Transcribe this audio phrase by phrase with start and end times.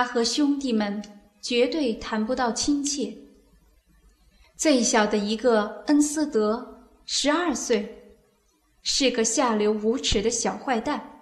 [0.00, 1.02] 他和兄弟们
[1.42, 3.14] 绝对谈不到亲切。
[4.56, 8.14] 最小的一个恩斯德，十二岁，
[8.82, 11.20] 是个下流无耻的小坏蛋，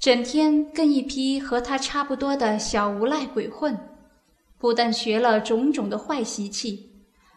[0.00, 3.78] 整天跟一批和他差不多的小无赖鬼混，
[4.56, 6.90] 不但学了种种的坏习气，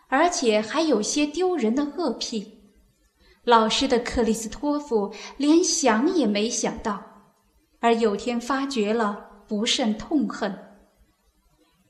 [0.08, 2.61] 而且还有些丢人的恶癖。
[3.44, 7.03] 老师的克里斯托夫连想也没想到，
[7.81, 10.54] 而有天发觉了，不甚痛恨。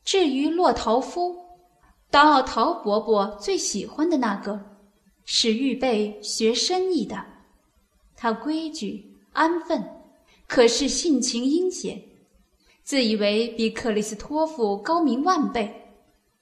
[0.03, 1.47] 至于洛陶夫。
[2.09, 4.57] 当奥陶伯伯最喜欢的那个，
[5.25, 7.21] 是预备学生意的。
[8.15, 9.83] 他规矩安分，
[10.47, 12.01] 可是性情阴险，
[12.81, 15.91] 自以为比克里斯托夫高明万倍，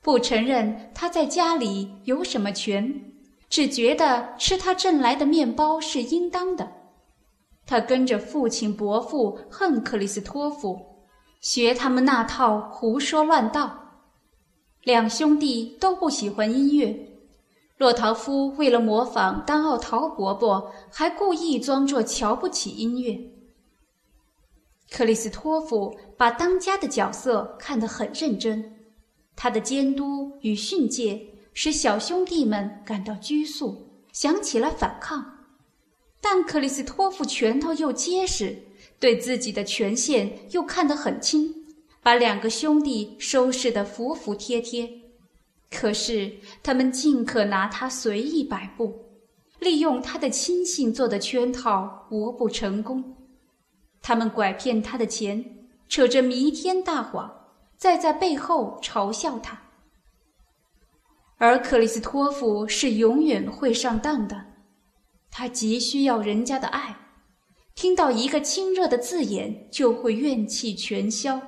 [0.03, 3.01] 不承认他在家里有什么权，
[3.49, 6.71] 只觉得吃他挣来的面包是应当的。
[7.65, 10.79] 他跟着父亲伯父恨克里斯托夫，
[11.45, 14.01] 学他们那套胡说乱道。
[14.81, 17.07] 两兄弟都不喜欢音乐，
[17.77, 23.15] 洛陶夫为了模仿丹奥陶伯伯，还故意装作瞧不起音乐。
[24.89, 28.77] 克里斯托夫把当家的角色看得很认真，
[29.35, 35.23] 他的监督与训诫使小兄弟们感到拘束，想起了反抗。
[36.19, 38.63] 但克里斯托夫拳头又结实，
[38.99, 41.53] 对自己的权限又看得很轻。
[42.01, 44.87] 把两个兄弟收拾得服服帖帖，
[45.71, 48.93] 可是他们尽可拿他随意摆布，
[49.57, 53.15] 利用他的亲信做的圈套，无不成功。
[54.03, 55.43] 他们拐骗他的钱，
[55.89, 59.59] 扯着弥天大谎，再在背后嘲笑他。
[61.37, 64.45] 而克里斯托夫是永远会上当的，
[65.31, 66.95] 他急需要人家的爱，
[67.75, 71.39] 听到一个亲热的字眼，就会怨气全消。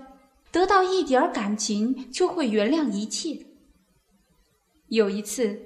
[0.51, 3.37] 得到一点儿感情，就会原谅一切。
[4.89, 5.57] 有一次，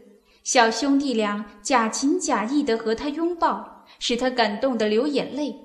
[0.44, 5.56] 小兄弟俩假情假意地和他拥抱，使他感动得流眼泪，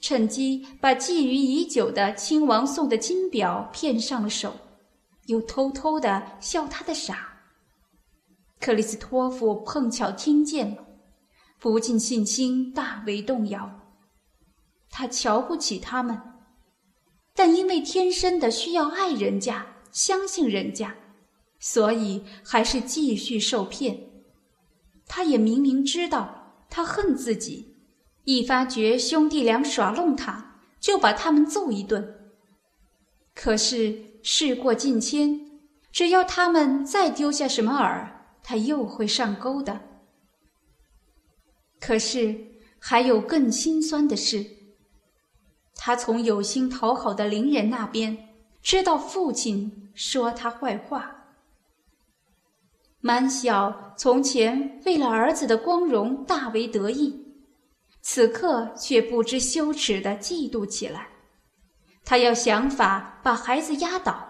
[0.00, 4.54] 趁机把觊觎已久的亲王送的金表骗上了手，
[5.26, 7.34] 又偷偷地笑他的傻。
[8.60, 10.84] 克里斯托夫碰巧听见了，
[11.60, 13.77] 不尽信心大为动摇，
[14.98, 16.20] 他瞧不起他们。
[17.32, 20.92] 但因为天生的需要爱人家、相信人家，
[21.60, 23.96] 所以还是继续受骗。
[25.06, 27.76] 他也明明知道他恨自己，
[28.24, 32.32] 一发觉兄弟俩耍弄他，就把他们揍一顿。
[33.36, 35.60] 可是事过境迁，
[35.92, 38.08] 只要他们再丢下什么饵，
[38.42, 39.80] 他又会上钩的。
[41.78, 42.36] 可是
[42.80, 44.57] 还有更心酸的事。
[45.80, 51.14] 他从有心讨好的邻人那边知道父亲说他坏话。
[53.00, 57.16] 满小从前为了儿子的光荣大为得意，
[58.02, 61.08] 此刻却不知羞耻的嫉妒起来。
[62.04, 64.28] 他要想法把孩子压倒，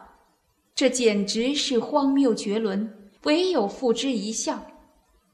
[0.74, 4.60] 这简直是荒谬绝伦，唯有付之一笑，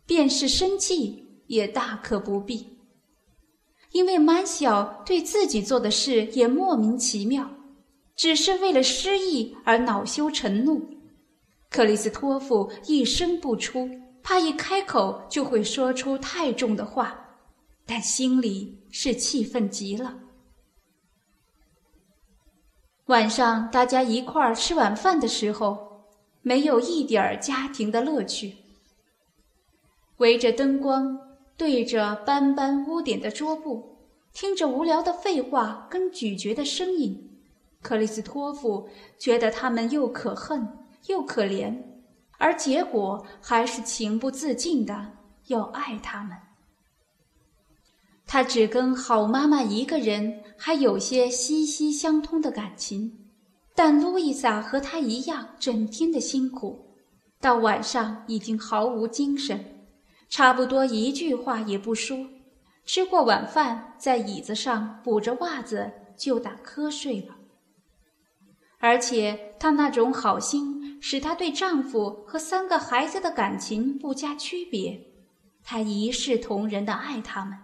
[0.06, 2.73] 便是生气也大可不必。
[3.94, 7.48] 因为满小对自己做的事也莫名其妙，
[8.16, 10.84] 只是为了失意而恼羞成怒。
[11.70, 13.88] 克里斯托夫一声不出，
[14.20, 17.16] 怕一开口就会说出太重的话，
[17.86, 20.16] 但心里是气愤极了。
[23.06, 26.04] 晚上大家一块儿吃晚饭的时候，
[26.42, 28.56] 没有一点儿家庭的乐趣，
[30.16, 31.16] 围着灯光。
[31.56, 33.96] 对着斑斑污点的桌布，
[34.32, 37.38] 听着无聊的废话跟咀嚼的声音，
[37.80, 40.66] 克里斯托夫觉得他们又可恨
[41.06, 41.76] 又可怜，
[42.38, 45.12] 而结果还是情不自禁的
[45.46, 46.36] 要爱他们。
[48.26, 53.16] 他只跟好妈妈一个人还有些息息相通的感情，
[53.76, 56.84] 但路易莎和他一样，整天的辛苦，
[57.40, 59.73] 到晚上已经毫无精神。
[60.28, 62.28] 差不多一句话也不说，
[62.84, 67.36] 吃过晚饭，在椅子上补着袜子就打瞌睡了。
[68.78, 75.00] 而且她那种好心，使她对丈夫和三个孩子的感情不加区别，
[75.62, 77.56] 她一视同仁的爱他们。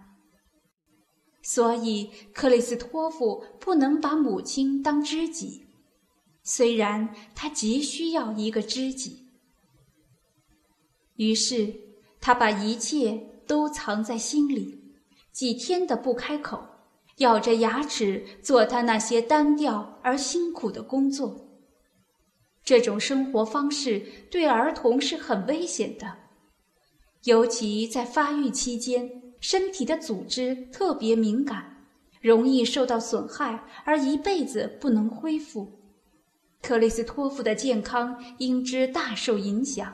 [1.43, 5.67] 所以克里斯托夫不能把母亲当知己，
[6.45, 9.27] 虽然他急需要一个知己。
[11.17, 11.90] 于是。
[12.21, 14.79] 他把一切都藏在心里，
[15.33, 16.63] 几天的不开口，
[17.17, 21.49] 咬着牙齿做他那些单调而辛苦的工作。
[22.63, 26.15] 这种生活方式对儿童是很危险的，
[27.25, 31.87] 尤其在发育期间，身体的组织特别敏感，
[32.21, 35.81] 容易受到损害，而一辈子不能恢复。
[36.63, 39.93] 克里斯托夫的健康因之大受影响。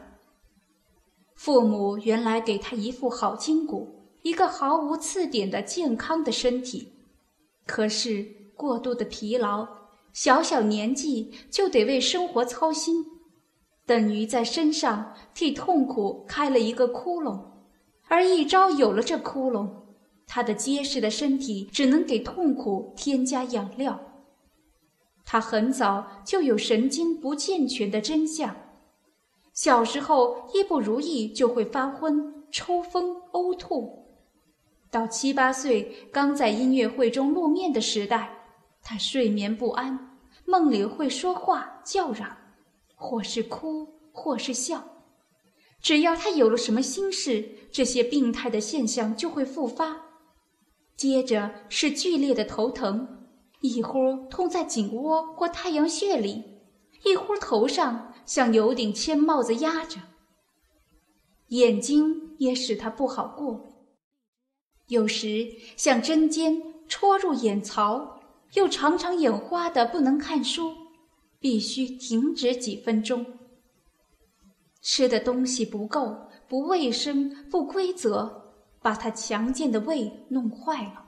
[1.37, 6.94] 父母原来给他一副好筋骨，一个毫无刺点的健康的身体，
[7.67, 9.69] 可是过度的疲劳，
[10.15, 13.05] 小小年纪就得为生活操心，
[13.85, 17.38] 等于在身上替痛苦开了一个窟窿，
[18.09, 19.69] 而一朝有了这窟窿，
[20.27, 24.00] 他的结实的身体只能给痛苦添加养料。
[25.25, 28.56] 他很早就有神经不健全的真相，
[29.56, 34.05] 小时候一不如意就会发昏、抽风、呕吐。
[34.91, 38.31] 到七八岁刚在音乐会中露面的时代，
[38.82, 42.37] 他睡眠不安，梦里会说话叫嚷，
[42.94, 44.85] 或是哭，或是笑。
[45.81, 49.97] 只要他有了什么心事，这些病态的现象就会复发，
[50.97, 53.09] 接着是剧烈的头疼。
[53.61, 56.44] 一忽痛在颈窝或太阳穴里，
[57.05, 59.99] 一忽头上像有顶铅帽子压着。
[61.49, 63.64] 眼睛也使他不好过，
[64.88, 68.20] 有时像针尖戳入眼槽，
[68.55, 70.75] 又常常眼花的不能看书，
[71.38, 73.25] 必须停止几分钟。
[74.82, 76.17] 吃的东西不够，
[76.49, 81.05] 不卫生，不规则，把他强健的胃弄坏了。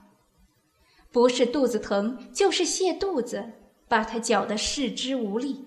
[1.11, 3.51] 不是肚子疼，就是泻肚子，
[3.87, 5.65] 把他搅得四肢无力。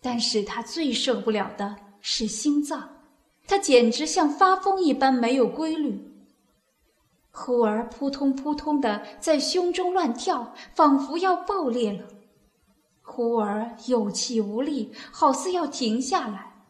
[0.00, 2.88] 但是他最受不了的是心脏，
[3.46, 6.00] 他简直像发疯一般没有规律，
[7.30, 12.06] 忽而扑通扑通的在胸中乱跳，仿佛要爆裂了；
[13.02, 16.64] 忽而有气无力，好似要停下来。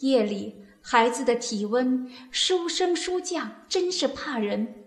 [0.00, 4.84] 夜里孩子的体温书升书降，真是怕人。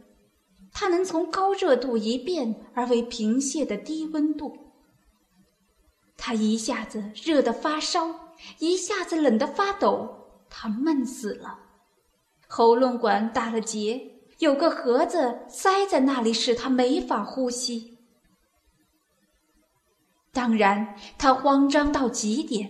[0.71, 4.70] 他能从高热度一变而为平泻的低温度。
[6.23, 8.07] 他一下子热得发烧，
[8.59, 10.07] 一下子冷得发抖，
[10.51, 11.57] 他闷死了，
[12.47, 17.97] 喉咙管打了结，有个盒子塞在那里，使他没法呼吸。
[20.31, 22.69] 当然，他慌张到极点，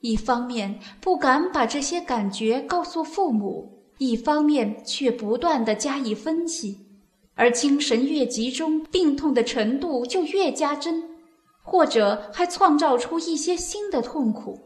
[0.00, 6.86] 一方面不敢把这些感觉告诉父母，一方面却不断的加以分析。
[7.34, 11.11] 而精神越集中，病痛的程度就越加深，
[11.62, 14.58] 或者还创造出一些新的痛苦。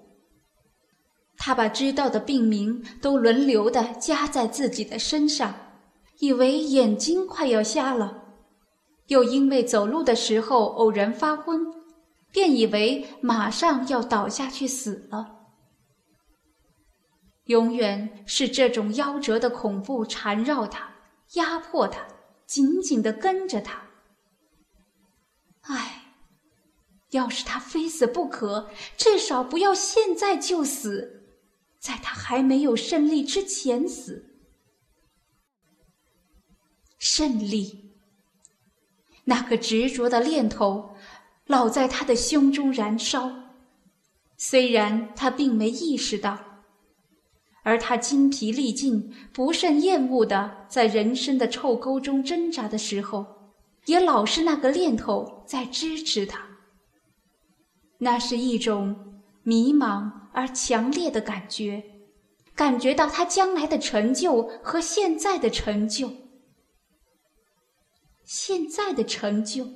[1.36, 5.54] 他把知道的病名都轮流的加在自己的身上，
[6.18, 8.24] 以为眼睛快要瞎了，
[9.08, 11.60] 又因为走路的时候偶然发昏，
[12.32, 15.34] 便以为马上要倒下去死了。
[17.44, 20.90] 永远是这种夭折的恐怖缠绕他，
[21.34, 22.00] 压迫他。
[22.46, 23.82] 紧紧地跟着他。
[25.62, 26.05] 唉，
[27.10, 31.24] 要是他非死不可，至少不要现在就死，
[31.78, 34.34] 在他还没有胜利之前死。
[36.98, 37.92] 胜利，
[39.24, 40.96] 那个执着的念头，
[41.46, 43.30] 老在他的胸中燃烧，
[44.36, 46.38] 虽然他并没意识到。
[47.62, 53.26] 而他筋疲力尽、不甚厌恶的在人生的臭沟中挣扎的时候，
[53.86, 56.45] 也老是那个念头在支持他。
[57.98, 61.82] 那是一种迷茫而强烈的感觉，
[62.54, 66.12] 感觉到他将来的成就和现在的成就。
[68.24, 69.68] 现在的成就，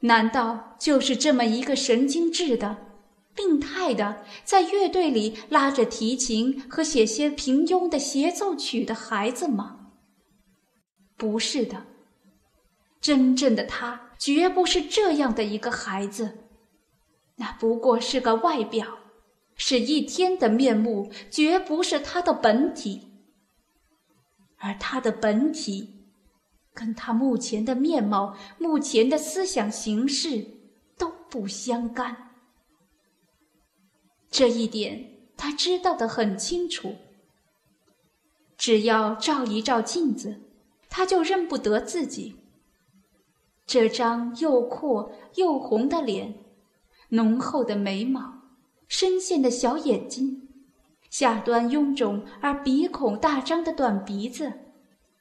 [0.00, 2.86] 难道就是这么一个神经质的？
[3.34, 9.92] 病态的，在乐队里拉着提琴和写些平庸的协奏曲的孩子吗？
[11.16, 11.84] 不是的，
[13.00, 16.39] 真正的他绝不是这样的一个孩子，
[17.40, 18.98] 那不过是个外表，
[19.56, 23.08] 是一天的面目，绝不是他的本体。
[24.58, 26.04] 而他的本体，
[26.74, 30.46] 跟他目前的面貌、目前的思想形式
[30.98, 32.34] 都不相干。
[34.30, 35.02] 这一点
[35.34, 36.94] 他知道的很清楚。
[38.58, 40.42] 只要照一照镜子，
[40.90, 42.36] 他就认不得自己。
[43.64, 46.34] 这张又阔又红的脸，
[47.10, 48.42] 浓厚的眉毛，
[48.88, 50.48] 深陷的小眼睛，
[51.10, 54.52] 下端臃肿而鼻孔大张的短鼻子，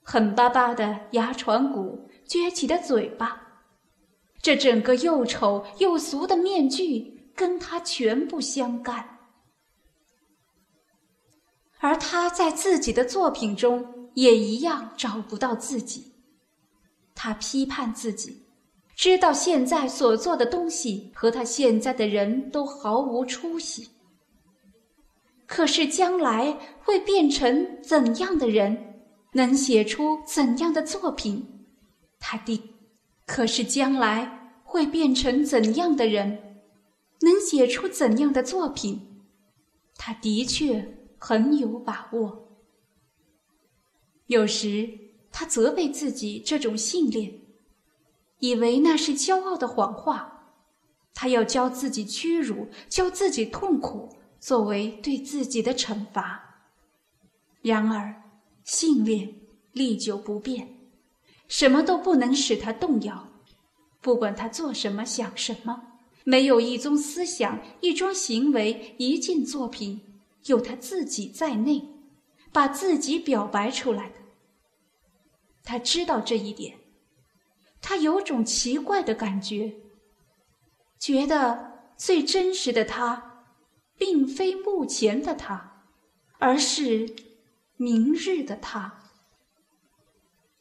[0.03, 3.63] 狠巴巴的牙床骨，撅起的嘴巴，
[4.41, 9.17] 这整个又丑又俗的面具跟他全不相干。
[11.79, 16.13] 而他在自己的作品中也一样找不到自己。
[17.15, 18.48] 他批判自己，
[18.99, 23.91] 知道现在所做的东西和他现在的人都毫无出息。
[25.47, 28.99] 可是将来会变成怎样的人，
[29.31, 31.65] 能写出怎样的作品？
[32.19, 32.61] 他的，
[33.25, 36.61] 可是将来会变成怎样的人，
[37.21, 39.21] 能写出怎样的作品？
[39.95, 40.97] 他的确。
[41.21, 42.47] 很有把握。
[44.27, 44.89] 有时
[45.33, 47.41] 他责备自己这种信念，
[48.39, 50.35] 以为那是骄傲的谎话。
[51.13, 56.61] 他要教自己屈辱，教自己痛苦，作为对自己的惩罚。
[57.61, 58.23] 然而，
[58.63, 59.33] 信念
[59.73, 60.77] 历久不变，
[61.47, 63.27] 什么都不能使他动摇。
[64.01, 65.81] 不管他做什么、想什么，
[66.23, 70.01] 没有一宗思想、一桩行为、一件作品。
[70.45, 71.83] 有他自己在内，
[72.53, 74.15] 把自己表白出来的。
[75.65, 76.79] 他知道这一点，
[77.81, 79.73] 他有种奇怪的感觉，
[80.99, 83.45] 觉得最真实的他，
[83.97, 85.83] 并非目前的他，
[86.37, 87.15] 而是
[87.77, 88.99] 明日的他。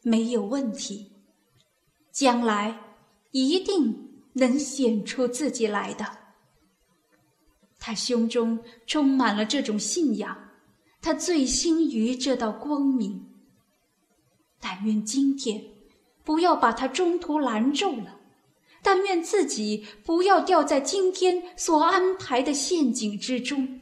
[0.03, 1.13] 没有问题，
[2.13, 2.79] 将来
[3.33, 6.07] 一定能显出自己来的。
[7.79, 10.51] 他胸中充满了这种信仰，
[11.03, 13.27] 他醉心于这道光明。
[14.61, 15.63] 但愿今天
[16.29, 18.21] 不要把他中途拦住了，
[18.83, 23.81] 但愿自己不要掉在今天所安排的陷阱之中。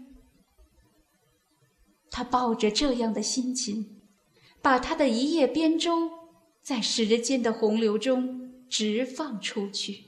[2.08, 4.00] 他抱着这样的心情，
[4.62, 6.08] 把他的一叶扁舟
[6.62, 10.04] 在时间的洪流中直放出去。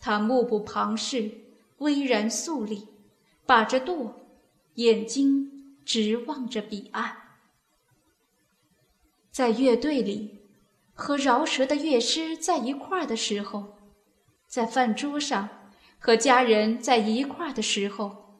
[0.00, 1.30] 他目不旁视。
[1.78, 2.88] 巍然肃立，
[3.46, 4.26] 把着舵，
[4.74, 7.16] 眼睛直望着彼岸。
[9.30, 10.39] 在乐队里，
[11.00, 13.78] 和饶舌的乐师在一块儿的时候，
[14.46, 15.48] 在饭桌上
[15.98, 18.38] 和家人在一块儿的时候，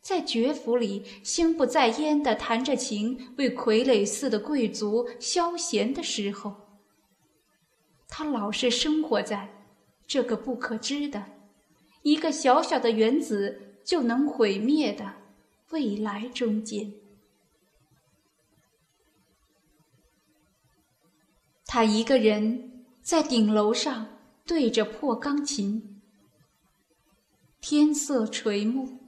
[0.00, 6.52] 在爵府里心不在焉地弹着琴，为傀儡似的贵族消闲的时候，
[8.08, 9.48] 他老是生活在
[10.04, 11.24] 这个不可知的。
[12.02, 15.08] 一个小小的原子就能毁灭的
[15.70, 16.92] 未来中间，
[21.74, 24.06] 他一个人在顶楼上
[24.44, 26.02] 对着破钢琴。
[27.62, 28.98] 天色垂暮，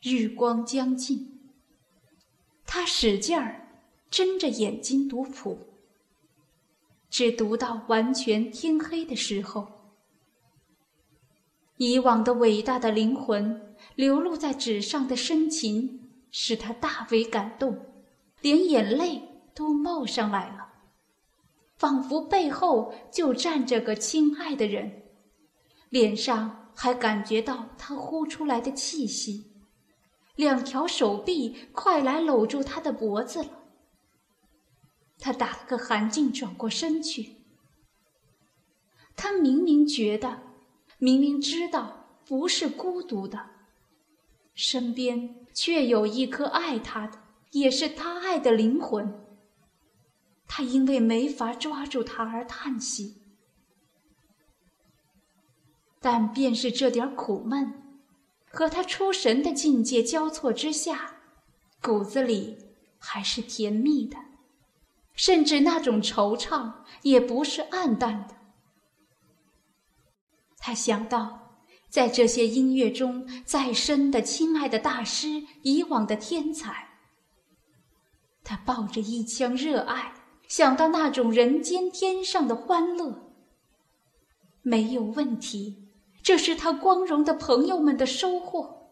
[0.00, 1.38] 日光将近，
[2.64, 3.68] 他使劲儿
[4.10, 5.58] 睁着眼睛读谱，
[7.10, 9.68] 只读到完全天黑的时候。
[11.76, 17.78] 以往的伟大的灵魂流露在纸上的深情，使他大为感动，
[18.40, 19.20] 连眼泪
[19.54, 20.67] 都冒上来了，
[21.78, 25.04] 仿佛背后就站着个亲爱的人，
[25.88, 29.52] 脸上还感觉到他呼出来的气息，
[30.34, 33.50] 两条手臂快来搂住他的脖子了。
[35.18, 37.36] 他打了个寒噤，转过身去。
[39.16, 40.42] 他明明觉得。
[41.00, 43.38] 明明知道不是孤独的，
[44.52, 47.20] 身边却有一颗爱他的，
[47.52, 49.27] 也是他爱的灵魂。
[50.48, 53.22] 他因为没法抓住他而叹息，
[56.00, 58.00] 但便是这点苦闷，
[58.50, 61.20] 和他出神的境界交错之下，
[61.82, 62.58] 骨子里
[62.98, 64.16] 还是甜蜜的，
[65.14, 68.34] 甚至那种惆怅也不是暗淡的。
[70.56, 76.88] 他想到，在这些音乐中再深的亲爱的大师，以往的天才。
[78.42, 80.14] 他抱着一腔热爱，
[80.48, 83.30] 想到那种人间天上的欢乐。
[84.62, 85.88] 没有问题，
[86.22, 88.90] 这是他光荣的朋友们的收获。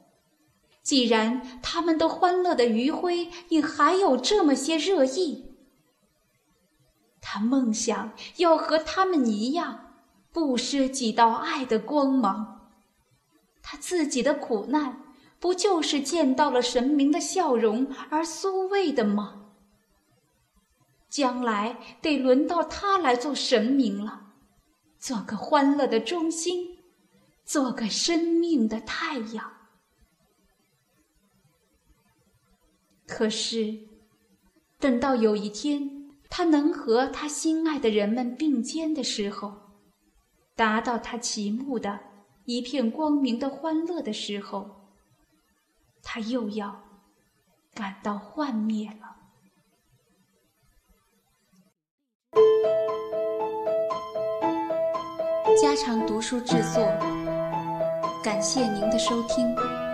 [0.82, 5.56] 既然他们的欢乐的余晖也还有这么些热意，
[7.20, 9.82] 他梦想要和他们一样。
[10.32, 12.68] 不失几道爱的光芒，
[13.62, 15.02] 他自己的苦难
[15.40, 19.45] 不就是见到了神明的笑容而苏慰的吗？
[21.16, 24.34] 将来得轮到他来做神明了，
[24.98, 26.76] 做个欢乐的中心，
[27.42, 29.50] 做个生命的太阳。
[33.06, 33.78] 可是
[34.78, 39.54] 等到有一天，他能和他心爱的人们并肩的时候，
[40.54, 41.98] 达到他奇目的
[42.44, 44.92] 一片光明的欢乐的时候。
[46.02, 46.84] 他又要
[47.72, 49.05] 感到幻灭了。
[55.60, 56.86] 家常读书制作
[58.22, 59.85] 感谢您的收听。